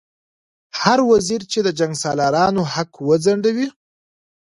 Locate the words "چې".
1.51-1.59